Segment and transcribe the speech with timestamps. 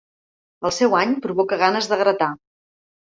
[0.69, 2.31] El seu any provoca ganes de gratar.